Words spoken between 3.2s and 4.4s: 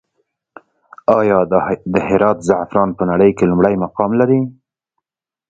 کې لومړی مقام لري؟